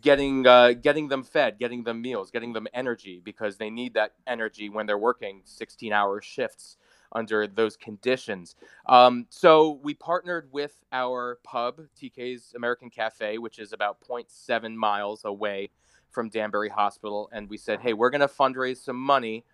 getting 0.00 0.46
uh, 0.46 0.72
getting 0.72 1.08
them 1.08 1.22
fed, 1.22 1.58
getting 1.58 1.84
them 1.84 2.02
meals, 2.02 2.30
getting 2.30 2.52
them 2.52 2.66
energy 2.74 3.20
because 3.24 3.56
they 3.56 3.70
need 3.70 3.94
that 3.94 4.14
energy 4.26 4.68
when 4.68 4.86
they're 4.86 4.98
working 4.98 5.42
16 5.44 5.92
hour 5.92 6.20
shifts 6.20 6.76
under 7.12 7.46
those 7.46 7.76
conditions. 7.76 8.56
Um, 8.86 9.26
so 9.30 9.80
we 9.82 9.94
partnered 9.94 10.48
with 10.52 10.82
our 10.92 11.38
pub, 11.42 11.80
TK's 12.00 12.54
American 12.54 12.90
Cafe, 12.90 13.38
which 13.38 13.58
is 13.58 13.72
about 13.72 13.98
0.7 14.00 14.74
miles 14.74 15.24
away 15.24 15.70
from 16.10 16.28
Danbury 16.28 16.68
Hospital, 16.68 17.28
and 17.32 17.48
we 17.48 17.56
said, 17.56 17.80
hey, 17.80 17.92
we're 17.92 18.10
going 18.10 18.20
to 18.20 18.28
fundraise 18.28 18.78
some 18.78 18.96
money. 18.96 19.44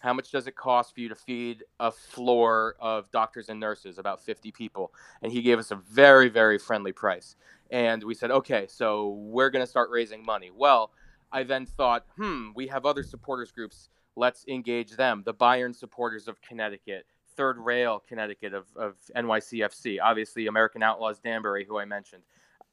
How 0.00 0.12
much 0.12 0.30
does 0.30 0.46
it 0.46 0.56
cost 0.56 0.94
for 0.94 1.00
you 1.00 1.08
to 1.08 1.14
feed 1.14 1.64
a 1.78 1.90
floor 1.90 2.74
of 2.80 3.10
doctors 3.12 3.48
and 3.48 3.60
nurses, 3.60 3.98
about 3.98 4.20
50 4.20 4.50
people? 4.52 4.92
And 5.22 5.32
he 5.32 5.42
gave 5.42 5.58
us 5.58 5.70
a 5.70 5.76
very, 5.76 6.28
very 6.28 6.58
friendly 6.58 6.92
price. 6.92 7.36
And 7.70 8.02
we 8.02 8.14
said, 8.14 8.30
okay, 8.30 8.66
so 8.68 9.10
we're 9.10 9.50
going 9.50 9.64
to 9.64 9.70
start 9.70 9.90
raising 9.90 10.24
money. 10.24 10.50
Well, 10.54 10.90
I 11.30 11.44
then 11.44 11.66
thought, 11.66 12.04
hmm, 12.16 12.48
we 12.54 12.66
have 12.66 12.84
other 12.84 13.02
supporters 13.02 13.52
groups 13.52 13.88
let's 14.16 14.44
engage 14.48 14.92
them. 14.92 15.22
The 15.24 15.34
Bayern 15.34 15.74
supporters 15.74 16.28
of 16.28 16.40
Connecticut, 16.42 17.06
Third 17.36 17.58
Rail 17.58 18.02
Connecticut 18.06 18.54
of, 18.54 18.66
of 18.76 18.94
NYCFC, 19.16 19.98
obviously 20.02 20.46
American 20.46 20.82
Outlaws 20.82 21.18
Danbury, 21.18 21.64
who 21.64 21.78
I 21.78 21.84
mentioned. 21.84 22.22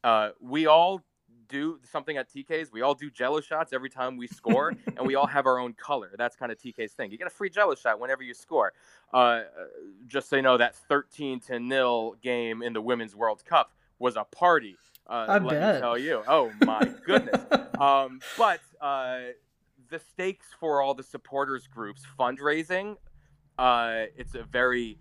Uh, 0.02 0.30
we 0.40 0.66
all 0.66 1.02
do 1.48 1.78
something 1.82 2.16
at 2.16 2.30
TK's. 2.30 2.72
We 2.72 2.80
all 2.80 2.94
do 2.94 3.10
Jello 3.10 3.40
shots 3.40 3.72
every 3.72 3.90
time 3.90 4.16
we 4.16 4.26
score, 4.26 4.72
and 4.96 5.06
we 5.06 5.14
all 5.16 5.26
have 5.26 5.46
our 5.46 5.58
own 5.58 5.74
color. 5.74 6.12
That's 6.16 6.36
kind 6.36 6.50
of 6.52 6.58
TK's 6.58 6.92
thing. 6.92 7.10
You 7.10 7.18
get 7.18 7.26
a 7.26 7.30
free 7.30 7.50
Jello 7.50 7.74
shot 7.74 8.00
whenever 8.00 8.22
you 8.22 8.34
score. 8.34 8.72
Uh, 9.12 9.42
just 10.06 10.28
so 10.30 10.36
you 10.36 10.42
know, 10.42 10.56
that 10.56 10.74
13 10.74 11.40
to 11.40 11.58
nil 11.58 12.14
game 12.22 12.62
in 12.62 12.72
the 12.72 12.80
Women's 12.80 13.14
World 13.14 13.44
Cup 13.44 13.72
was 13.98 14.16
a 14.16 14.24
party. 14.24 14.76
Uh, 15.08 15.26
I 15.28 15.38
let 15.38 15.50
bet. 15.50 15.74
me 15.74 15.80
tell 15.80 15.98
you. 15.98 16.22
Oh 16.26 16.52
my 16.64 16.88
goodness. 17.04 17.42
um, 17.78 18.20
but 18.38 18.60
uh, 18.80 19.18
the 19.90 19.98
stakes 19.98 20.46
for 20.58 20.80
all 20.80 20.94
the 20.94 21.02
supporters 21.02 21.66
groups 21.66 22.02
fundraising, 22.18 22.96
uh, 23.58 24.04
it's 24.16 24.34
a 24.34 24.42
very, 24.44 24.98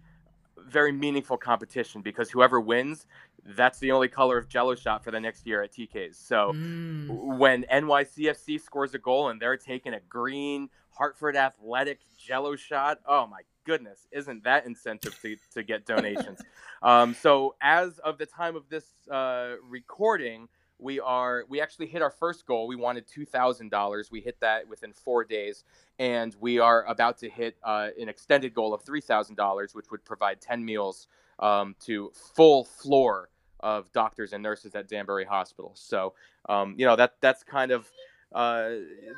very 0.58 0.92
meaningful 0.92 1.38
competition 1.38 2.02
because 2.02 2.30
whoever 2.30 2.60
wins, 2.60 3.06
that's 3.46 3.80
the 3.80 3.92
only 3.92 4.08
color 4.10 4.38
of 4.38 4.50
Jello 4.50 4.76
shot 4.76 5.04
for 5.04 5.12
the 5.12 5.20
next 5.20 5.48
year 5.48 5.62
at 5.64 5.72
TK's. 5.72 6.18
So 6.18 6.54
Mm. 6.54 7.38
when 7.38 7.64
NYCFC 7.72 8.60
scores 8.60 8.94
a 8.94 9.00
goal 9.00 9.30
and 9.30 9.42
they're 9.42 9.58
taking 9.58 9.94
a 9.94 10.00
green 10.02 10.70
Hartford 10.92 11.36
Athletic 11.36 12.02
Jello 12.18 12.56
shot, 12.56 13.00
oh 13.06 13.26
my 13.28 13.42
goodness, 13.66 14.08
isn't 14.12 14.44
that 14.44 14.66
incentive 14.66 15.18
to, 15.22 15.38
to 15.54 15.64
get 15.64 15.86
donations? 15.86 16.40
um, 16.84 17.14
so 17.14 17.56
as 17.62 18.00
of 18.00 18.18
the 18.18 18.26
time 18.26 18.56
of 18.56 18.68
this 18.70 18.86
uh, 19.10 19.54
recording, 19.64 20.50
we 20.80 21.00
are 21.00 21.44
we 21.50 21.62
actually 21.62 21.88
hit 21.88 22.02
our 22.02 22.10
first 22.10 22.46
goal. 22.46 22.68
We 22.68 22.76
wanted 22.76 23.08
two 23.08 23.26
thousand 23.26 23.70
dollars. 23.70 24.10
We 24.12 24.22
hit 24.22 24.40
that 24.40 24.68
within 24.68 24.94
four 24.94 25.24
days, 25.24 25.64
and 26.00 26.36
we 26.40 26.60
are 26.60 26.86
about 26.86 27.18
to 27.20 27.30
hit 27.30 27.58
uh, 27.64 27.90
an 28.00 28.10
extended 28.10 28.54
goal 28.54 28.74
of 28.74 28.82
three 28.84 29.02
thousand 29.02 29.36
dollars, 29.36 29.76
which 29.76 29.92
would 29.92 30.04
provide 30.06 30.42
ten 30.42 30.64
meals 30.64 31.08
um, 31.40 31.76
to 31.86 32.12
full 32.36 32.64
floor 32.64 33.30
of 33.60 33.92
doctors 33.92 34.34
and 34.34 34.42
nurses 34.42 34.74
at 34.76 34.88
Danbury 34.88 35.26
Hospital. 35.26 35.72
So 35.76 36.14
um, 36.48 36.76
you 36.78 36.86
know 36.86 36.96
that 36.96 37.16
that's 37.22 37.44
kind 37.44 37.72
of 37.72 37.90
uh, 38.34 38.70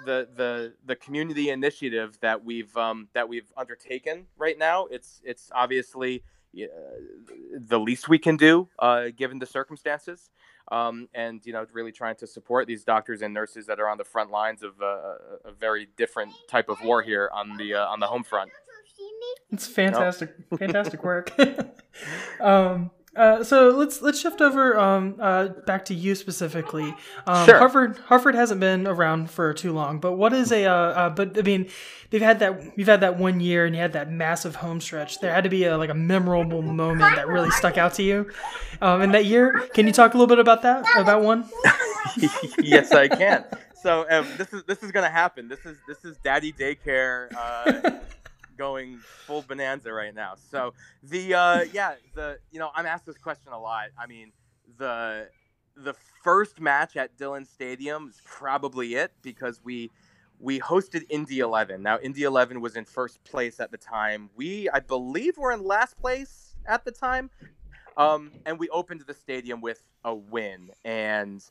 the 0.05 0.27
the 0.35 0.73
the 0.85 0.95
community 0.95 1.49
initiative 1.49 2.17
that 2.21 2.43
we've 2.43 2.75
um, 2.77 3.07
that 3.13 3.27
we've 3.27 3.51
undertaken 3.55 4.25
right 4.37 4.57
now. 4.57 4.85
It's 4.85 5.21
it's 5.23 5.51
obviously 5.53 6.23
uh, 6.55 6.67
the 7.53 7.79
least 7.79 8.09
we 8.09 8.17
can 8.17 8.37
do 8.37 8.67
uh, 8.79 9.09
given 9.15 9.39
the 9.39 9.45
circumstances, 9.45 10.29
um, 10.71 11.09
and 11.13 11.45
you 11.45 11.53
know 11.53 11.65
really 11.73 11.91
trying 11.91 12.15
to 12.15 12.25
support 12.25 12.65
these 12.65 12.83
doctors 12.83 13.21
and 13.21 13.33
nurses 13.33 13.67
that 13.67 13.79
are 13.79 13.87
on 13.87 13.97
the 13.97 14.03
front 14.03 14.31
lines 14.31 14.63
of 14.63 14.81
uh, 14.81 15.15
a 15.45 15.51
very 15.51 15.89
different 15.97 16.31
type 16.47 16.69
of 16.69 16.81
war 16.81 17.01
here 17.01 17.29
on 17.33 17.57
the 17.57 17.75
uh, 17.75 17.85
on 17.85 17.99
the 17.99 18.07
home 18.07 18.23
front. 18.23 18.51
It's 19.51 19.67
fantastic, 19.67 20.33
fantastic 20.57 21.03
work. 21.03 21.37
um, 22.39 22.89
uh, 23.15 23.43
so 23.43 23.69
let's 23.69 24.01
let's 24.01 24.21
shift 24.21 24.39
over 24.39 24.79
um, 24.79 25.15
uh, 25.19 25.49
back 25.65 25.83
to 25.85 25.93
you 25.93 26.15
specifically. 26.15 26.95
Um, 27.27 27.45
Sure. 27.45 27.57
Hartford 27.57 27.97
Hartford 28.05 28.35
hasn't 28.35 28.61
been 28.61 28.87
around 28.87 29.29
for 29.29 29.53
too 29.53 29.73
long, 29.73 29.99
but 29.99 30.13
what 30.13 30.31
is 30.31 30.51
a 30.51 30.65
uh, 30.65 30.73
uh, 30.73 31.09
but 31.09 31.37
I 31.37 31.41
mean 31.41 31.67
they've 32.09 32.21
had 32.21 32.39
that 32.39 32.77
you've 32.77 32.87
had 32.87 33.01
that 33.01 33.17
one 33.17 33.41
year 33.41 33.65
and 33.65 33.75
you 33.75 33.81
had 33.81 33.93
that 33.93 34.09
massive 34.09 34.55
home 34.55 34.79
stretch. 34.79 35.19
There 35.19 35.33
had 35.33 35.43
to 35.43 35.49
be 35.49 35.65
a 35.65 35.77
like 35.77 35.89
a 35.89 35.93
memorable 35.93 36.61
moment 36.61 37.15
that 37.15 37.27
really 37.27 37.51
stuck 37.51 37.77
out 37.77 37.95
to 37.95 38.03
you 38.03 38.31
um, 38.81 39.01
in 39.01 39.11
that 39.11 39.25
year. 39.25 39.67
Can 39.73 39.87
you 39.87 39.93
talk 39.93 40.13
a 40.13 40.17
little 40.17 40.33
bit 40.33 40.39
about 40.39 40.61
that 40.61 40.85
about 40.97 41.21
one? 41.21 41.49
yes, 42.59 42.93
I 42.93 43.09
can. 43.09 43.43
So 43.81 44.05
um, 44.09 44.25
this 44.37 44.53
is 44.53 44.63
this 44.63 44.83
is 44.83 44.91
gonna 44.91 45.09
happen. 45.09 45.49
This 45.49 45.65
is 45.65 45.77
this 45.87 46.05
is 46.05 46.15
daddy 46.23 46.53
daycare 46.53 47.33
uh, 47.35 47.91
going 48.81 48.97
full 48.99 49.41
bonanza 49.41 49.91
right 49.91 50.13
now. 50.13 50.33
So 50.35 50.73
the 51.03 51.33
uh, 51.33 51.65
yeah 51.73 51.95
the 52.13 52.39
you 52.51 52.59
know 52.59 52.71
I'm 52.75 52.85
asked 52.85 53.05
this 53.05 53.17
question 53.17 53.53
a 53.53 53.59
lot. 53.59 53.89
I 53.97 54.07
mean 54.07 54.31
the 54.77 55.29
the 55.75 55.93
first 56.23 56.59
match 56.59 56.95
at 56.97 57.17
Dillon 57.17 57.45
Stadium 57.45 58.07
is 58.09 58.21
probably 58.25 58.95
it 58.95 59.11
because 59.21 59.61
we 59.63 59.89
we 60.39 60.59
hosted 60.59 61.03
Indy 61.09 61.39
11. 61.39 61.81
Now 61.81 61.99
Indy 61.99 62.23
11 62.23 62.61
was 62.61 62.75
in 62.75 62.85
first 62.85 63.23
place 63.23 63.59
at 63.59 63.71
the 63.71 63.77
time. 63.77 64.29
We 64.35 64.69
I 64.69 64.79
believe 64.79 65.37
were 65.37 65.51
in 65.51 65.63
last 65.63 65.97
place 65.97 66.55
at 66.65 66.85
the 66.85 66.91
time. 66.91 67.29
Um, 67.97 68.31
and 68.45 68.57
we 68.57 68.69
opened 68.69 69.01
the 69.01 69.13
stadium 69.13 69.59
with 69.59 69.83
a 70.05 70.15
win 70.15 70.71
and 70.85 71.43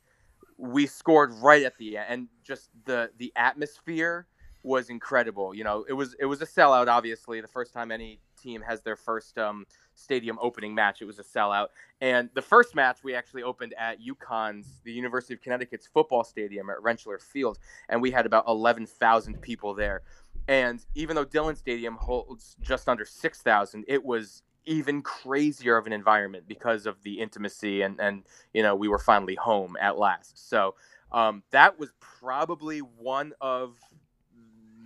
we 0.57 0.87
scored 0.87 1.33
right 1.35 1.63
at 1.65 1.77
the 1.79 1.99
end 1.99 2.07
and 2.09 2.29
just 2.43 2.71
the 2.87 3.11
the 3.19 3.33
atmosphere 3.37 4.27
was 4.63 4.91
incredible 4.91 5.55
you 5.55 5.65
know 5.65 5.85
it 5.89 5.93
was 5.93 6.15
it 6.21 6.27
was 6.27 6.43
a 6.43 6.47
sellout 6.47 6.87
obviously 6.87 7.41
the 7.41 7.49
first 7.49 7.73
time 7.73 7.91
any 7.91 8.21
team 8.41 8.61
has 8.63 8.83
their 8.83 8.97
first 8.97 9.39
um, 9.39 9.67
stadium 9.95 10.39
opening 10.41 10.75
match 10.75 11.03
it 11.03 11.05
was 11.05 11.19
a 11.19 11.23
sellout. 11.23 11.69
And 12.01 12.31
the 12.35 12.43
first 12.43 12.75
match 12.75 12.99
we 13.03 13.15
actually 13.15 13.43
opened 13.43 13.75
at 13.79 13.99
UConn's 14.01 14.81
the 14.85 14.93
University 14.93 15.35
of 15.35 15.43
Connecticut's 15.43 15.87
football 15.87 16.25
stadium 16.25 16.71
at 16.71 16.79
Rentschler 16.79 17.21
Field 17.21 17.59
and 17.89 18.01
we 18.01 18.11
had 18.11 18.27
about 18.27 18.45
11,000 18.49 19.41
people 19.41 19.75
there. 19.75 20.03
And 20.49 20.85
even 20.95 21.17
though 21.17 21.25
Dillon 21.25 21.57
Stadium 21.57 21.97
holds 21.97 22.57
just 22.61 22.89
under 22.89 23.05
6,000 23.05 23.85
it 23.87 24.05
was 24.05 24.43
even 24.67 25.03
crazier 25.03 25.77
of 25.77 25.87
an 25.87 25.93
environment 25.93 26.45
because 26.47 26.87
of 26.87 27.03
the 27.03 27.19
intimacy 27.19 27.81
and 27.81 27.99
and 27.99 28.25
you 28.53 28.63
know 28.63 28.75
we 28.75 28.89
were 28.89 28.99
finally 28.99 29.35
home 29.35 29.77
at 29.81 29.99
last. 29.99 30.49
So 30.49 30.75
um, 31.13 31.43
that 31.51 31.79
was 31.79 31.91
probably 31.99 32.79
one 32.79 33.33
of 33.41 33.75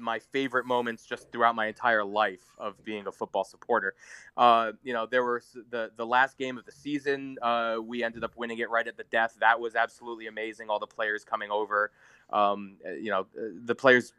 my 0.05 0.19
favorite 0.19 0.67
moments 0.67 1.05
just 1.07 1.33
throughout 1.33 1.55
my 1.55 1.67
entire 1.67 2.05
life 2.05 2.45
of 2.59 2.83
being 2.85 3.07
a 3.07 3.13
football 3.13 3.45
supporter. 3.45 3.95
Uh, 4.37 4.73
you 4.83 4.93
know, 4.93 5.07
there 5.07 5.25
was 5.25 5.57
the 5.71 5.91
the 5.97 6.07
last 6.07 6.39
game 6.39 6.59
of 6.59 6.65
the 6.65 6.73
season. 6.73 7.37
Uh, 7.43 7.77
we 7.83 8.05
ended 8.05 8.23
up 8.23 8.37
winning 8.37 8.59
it 8.59 8.71
right 8.71 8.87
at 8.87 8.97
the 8.97 9.05
death. 9.05 9.37
That 9.41 9.59
was 9.59 9.75
absolutely 9.75 10.27
amazing. 10.27 10.71
All 10.71 10.79
the 10.79 10.87
players 10.87 11.25
coming 11.25 11.51
over. 11.51 11.91
Um, 12.31 12.77
uh, 12.87 12.93
you 12.93 13.11
know, 13.11 13.21
uh, 13.39 13.51
the 13.65 13.75
players 13.75 14.13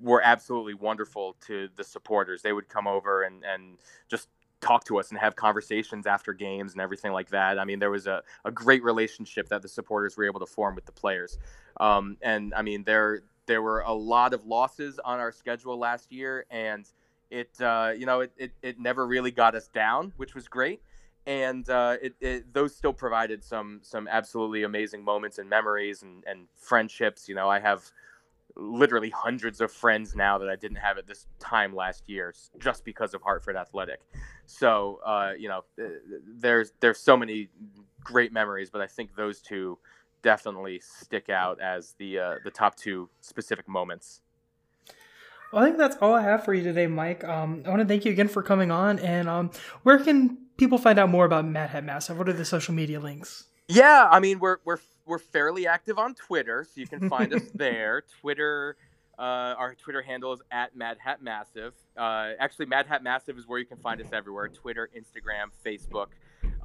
were 0.00 0.22
absolutely 0.22 0.74
wonderful 0.74 1.36
to 1.46 1.68
the 1.76 1.84
supporters. 1.84 2.42
They 2.42 2.52
would 2.52 2.68
come 2.68 2.86
over 2.86 3.22
and 3.22 3.44
and 3.44 3.78
just 4.08 4.28
talk 4.60 4.84
to 4.84 4.98
us 4.98 5.10
and 5.10 5.18
have 5.18 5.36
conversations 5.36 6.06
after 6.06 6.32
games 6.32 6.72
and 6.72 6.80
everything 6.80 7.12
like 7.12 7.28
that. 7.30 7.58
I 7.58 7.64
mean, 7.64 7.78
there 7.78 7.90
was 7.90 8.06
a, 8.06 8.22
a 8.44 8.50
great 8.50 8.82
relationship 8.82 9.48
that 9.48 9.62
the 9.62 9.68
supporters 9.68 10.16
were 10.16 10.24
able 10.24 10.40
to 10.40 10.46
form 10.46 10.74
with 10.74 10.86
the 10.86 10.92
players. 10.92 11.38
Um, 11.78 12.16
and 12.22 12.54
I 12.54 12.62
mean, 12.62 12.82
there 12.84 13.22
there 13.46 13.62
were 13.62 13.80
a 13.80 13.92
lot 13.92 14.34
of 14.34 14.44
losses 14.46 14.98
on 15.04 15.18
our 15.18 15.32
schedule 15.32 15.78
last 15.78 16.12
year, 16.12 16.46
and 16.50 16.88
it 17.30 17.50
uh, 17.60 17.92
you 17.96 18.06
know 18.06 18.20
it, 18.20 18.32
it, 18.36 18.52
it 18.62 18.80
never 18.80 19.06
really 19.06 19.30
got 19.30 19.54
us 19.54 19.68
down, 19.68 20.12
which 20.16 20.34
was 20.34 20.48
great. 20.48 20.80
And 21.26 21.68
uh, 21.68 21.96
it, 22.00 22.14
it 22.20 22.54
those 22.54 22.76
still 22.76 22.92
provided 22.92 23.42
some 23.42 23.80
some 23.82 24.06
absolutely 24.08 24.62
amazing 24.62 25.02
moments 25.02 25.38
and 25.38 25.50
memories 25.50 26.02
and, 26.02 26.22
and 26.26 26.46
friendships. 26.56 27.28
You 27.28 27.34
know, 27.34 27.48
I 27.48 27.58
have 27.58 27.90
literally 28.54 29.10
hundreds 29.10 29.60
of 29.60 29.70
friends 29.70 30.14
now 30.14 30.38
that 30.38 30.48
I 30.48 30.56
didn't 30.56 30.78
have 30.78 30.98
at 30.98 31.06
this 31.06 31.26
time 31.38 31.74
last 31.74 32.08
year 32.08 32.32
just 32.58 32.84
because 32.84 33.12
of 33.12 33.22
Hartford 33.22 33.56
Athletic. 33.56 34.00
So 34.46 35.00
uh, 35.04 35.32
you 35.38 35.48
know, 35.48 35.64
there's 36.38 36.72
there's 36.80 37.00
so 37.00 37.16
many 37.16 37.48
great 38.04 38.32
memories, 38.32 38.70
but 38.70 38.80
I 38.80 38.86
think 38.86 39.16
those 39.16 39.40
two 39.40 39.78
definitely 40.22 40.80
stick 40.80 41.28
out 41.28 41.60
as 41.60 41.94
the 41.98 42.18
uh, 42.18 42.34
the 42.44 42.50
top 42.50 42.76
two 42.76 43.08
specific 43.20 43.68
moments. 43.68 44.20
Well, 45.52 45.62
I 45.62 45.66
think 45.66 45.78
that's 45.78 45.96
all 46.00 46.14
I 46.14 46.22
have 46.22 46.44
for 46.44 46.54
you 46.54 46.64
today, 46.64 46.86
Mike. 46.86 47.24
Um, 47.24 47.62
I 47.64 47.70
want 47.70 47.80
to 47.80 47.86
thank 47.86 48.04
you 48.04 48.12
again 48.12 48.28
for 48.28 48.42
coming 48.42 48.70
on. 48.70 48.98
And 48.98 49.28
um, 49.28 49.50
where 49.84 49.98
can 49.98 50.38
people 50.56 50.76
find 50.76 50.98
out 50.98 51.08
more 51.08 51.24
about 51.24 51.46
Mad 51.46 51.70
Hat 51.70 51.84
Massive? 51.84 52.18
What 52.18 52.28
are 52.28 52.32
the 52.32 52.44
social 52.44 52.74
media 52.74 52.98
links? 53.00 53.44
Yeah, 53.68 54.08
I 54.10 54.20
mean 54.20 54.38
we're 54.38 54.58
we're 54.64 54.78
we're 55.06 55.18
fairly 55.18 55.66
active 55.66 55.98
on 55.98 56.14
Twitter, 56.14 56.64
so 56.64 56.80
you 56.80 56.86
can 56.86 57.08
find 57.08 57.32
us 57.32 57.42
there. 57.54 58.04
Twitter, 58.20 58.76
uh, 59.18 59.22
our 59.22 59.74
Twitter 59.74 60.02
handle 60.02 60.32
is 60.32 60.40
at 60.50 60.76
Mad 60.76 60.98
Hat 61.02 61.22
Massive. 61.22 61.74
Uh, 61.96 62.32
actually, 62.38 62.66
Mad 62.66 62.86
Hat 62.86 63.02
Massive 63.02 63.38
is 63.38 63.46
where 63.46 63.58
you 63.58 63.66
can 63.66 63.78
find 63.78 64.00
us 64.00 64.08
everywhere: 64.12 64.48
Twitter, 64.48 64.88
Instagram, 64.96 65.46
Facebook. 65.64 66.08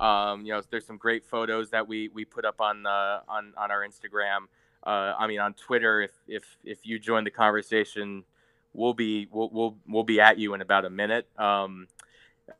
Um, 0.02 0.46
you 0.46 0.52
know, 0.52 0.62
there's 0.70 0.86
some 0.86 0.98
great 0.98 1.24
photos 1.24 1.70
that 1.70 1.88
we 1.88 2.10
we 2.10 2.26
put 2.26 2.44
up 2.44 2.60
on 2.60 2.86
uh, 2.86 3.22
on 3.28 3.54
on 3.56 3.70
our 3.70 3.88
Instagram. 3.88 4.48
Uh, 4.84 5.14
I 5.18 5.28
mean, 5.28 5.40
on 5.40 5.54
Twitter, 5.54 6.02
if 6.02 6.12
if 6.28 6.44
if 6.64 6.80
you 6.84 6.98
join 6.98 7.24
the 7.24 7.30
conversation, 7.30 8.24
we'll 8.74 8.96
be 8.96 9.28
we'll 9.32 9.50
we'll, 9.52 9.78
we'll 9.88 10.04
be 10.04 10.20
at 10.20 10.40
you 10.40 10.56
in 10.56 10.62
about 10.62 10.86
a 10.86 10.90
minute. 10.90 11.28
Um, 11.38 11.88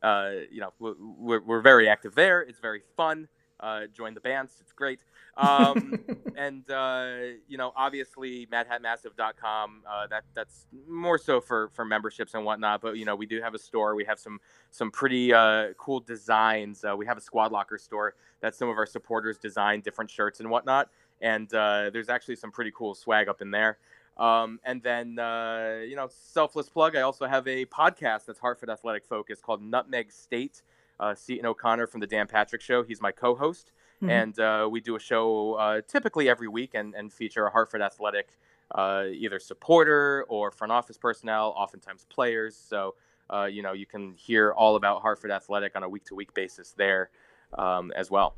uh, 0.02 0.30
you 0.50 0.60
know, 0.60 0.72
we're, 0.78 1.40
we're 1.40 1.60
very 1.60 1.88
active 1.88 2.14
there. 2.14 2.40
It's 2.40 2.60
very 2.60 2.82
fun. 2.96 3.28
Uh, 3.62 3.86
join 3.94 4.12
the 4.12 4.20
bands. 4.20 4.54
It's 4.60 4.72
great. 4.72 5.00
Um, 5.36 6.00
and, 6.36 6.68
uh, 6.70 7.14
you 7.48 7.56
know, 7.56 7.72
obviously 7.76 8.46
madhatmassive.com, 8.46 9.82
uh, 9.88 10.06
that 10.08 10.24
that's 10.34 10.66
more 10.88 11.16
so 11.16 11.40
for, 11.40 11.70
for 11.72 11.84
memberships 11.84 12.34
and 12.34 12.44
whatnot. 12.44 12.80
But, 12.80 12.96
you 12.96 13.04
know, 13.04 13.14
we 13.14 13.26
do 13.26 13.40
have 13.40 13.54
a 13.54 13.58
store. 13.58 13.94
We 13.94 14.04
have 14.04 14.18
some, 14.18 14.40
some 14.72 14.90
pretty 14.90 15.32
uh, 15.32 15.74
cool 15.78 16.00
designs. 16.00 16.84
Uh, 16.84 16.96
we 16.96 17.06
have 17.06 17.16
a 17.16 17.20
SquadLocker 17.20 17.80
store 17.80 18.14
that 18.40 18.54
some 18.56 18.68
of 18.68 18.76
our 18.76 18.86
supporters 18.86 19.38
design 19.38 19.80
different 19.80 20.10
shirts 20.10 20.40
and 20.40 20.50
whatnot. 20.50 20.90
And 21.20 21.52
uh, 21.54 21.90
there's 21.92 22.08
actually 22.08 22.36
some 22.36 22.50
pretty 22.50 22.72
cool 22.74 22.94
swag 22.94 23.28
up 23.28 23.40
in 23.40 23.52
there. 23.52 23.78
Um, 24.16 24.60
and 24.64 24.82
then, 24.82 25.18
uh, 25.18 25.80
you 25.86 25.96
know, 25.96 26.08
selfless 26.10 26.68
plug. 26.68 26.96
I 26.96 27.02
also 27.02 27.26
have 27.26 27.46
a 27.46 27.64
podcast 27.66 28.26
that's 28.26 28.38
Hartford 28.38 28.70
Athletic 28.70 29.06
focus 29.06 29.40
called 29.40 29.62
Nutmeg 29.62 30.12
State. 30.12 30.62
Uh, 31.02 31.14
Seton 31.16 31.46
O'Connor 31.46 31.88
from 31.88 32.00
the 32.00 32.06
Dan 32.06 32.28
Patrick 32.28 32.62
Show. 32.62 32.84
He's 32.84 33.00
my 33.00 33.10
co-host, 33.10 33.72
mm-hmm. 33.96 34.10
and 34.10 34.38
uh, 34.38 34.68
we 34.70 34.80
do 34.80 34.94
a 34.94 35.00
show 35.00 35.54
uh, 35.54 35.80
typically 35.88 36.28
every 36.28 36.46
week 36.46 36.70
and, 36.74 36.94
and 36.94 37.12
feature 37.12 37.44
a 37.44 37.50
Hartford 37.50 37.82
Athletic 37.82 38.38
uh, 38.74 39.06
either 39.12 39.38
supporter 39.38 40.24
or 40.28 40.50
front 40.50 40.72
office 40.72 40.96
personnel, 40.96 41.52
oftentimes 41.56 42.06
players. 42.08 42.56
So 42.56 42.94
uh, 43.28 43.44
you 43.44 43.62
know 43.62 43.72
you 43.72 43.84
can 43.86 44.14
hear 44.14 44.52
all 44.52 44.76
about 44.76 45.02
Hartford 45.02 45.32
Athletic 45.32 45.74
on 45.74 45.82
a 45.82 45.88
week 45.88 46.04
to 46.06 46.14
week 46.14 46.32
basis 46.34 46.72
there 46.76 47.10
um, 47.58 47.92
as 47.96 48.08
well. 48.08 48.36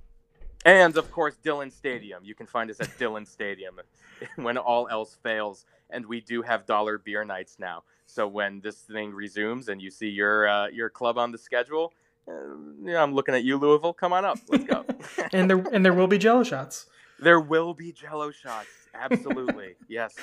And 0.64 0.96
of 0.96 1.10
course, 1.12 1.36
Dillon 1.36 1.70
Stadium. 1.70 2.24
You 2.24 2.34
can 2.34 2.46
find 2.46 2.70
us 2.70 2.80
at 2.80 2.96
Dillon 2.98 3.26
Stadium 3.26 3.80
when 4.36 4.56
all 4.56 4.88
else 4.88 5.16
fails. 5.22 5.66
And 5.90 6.06
we 6.06 6.22
do 6.22 6.40
have 6.40 6.64
dollar 6.64 6.96
beer 6.96 7.24
nights 7.24 7.56
now. 7.58 7.84
So 8.06 8.26
when 8.26 8.60
this 8.60 8.78
thing 8.78 9.12
resumes 9.12 9.68
and 9.68 9.80
you 9.82 9.90
see 9.90 10.08
your 10.08 10.48
uh, 10.48 10.68
your 10.68 10.88
club 10.88 11.18
on 11.18 11.30
the 11.30 11.38
schedule, 11.38 11.92
yeah, 12.26 13.02
I'm 13.02 13.14
looking 13.14 13.34
at 13.34 13.44
you, 13.44 13.56
Louisville. 13.56 13.92
Come 13.92 14.12
on 14.12 14.24
up. 14.24 14.38
Let's 14.48 14.64
go. 14.64 14.84
and 15.32 15.50
there 15.50 15.64
and 15.72 15.84
there 15.84 15.94
will 15.94 16.06
be 16.06 16.18
Jello 16.18 16.42
shots. 16.42 16.86
There 17.20 17.40
will 17.40 17.74
be 17.74 17.92
Jello 17.92 18.30
shots. 18.30 18.68
Absolutely. 18.94 19.76
yes. 19.88 20.14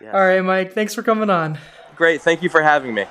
yes. 0.00 0.14
All 0.14 0.20
right, 0.20 0.40
Mike. 0.40 0.72
Thanks 0.72 0.94
for 0.94 1.02
coming 1.02 1.30
on. 1.30 1.58
Great. 1.96 2.22
Thank 2.22 2.42
you 2.42 2.48
for 2.48 2.62
having 2.62 2.94
me. 2.94 3.04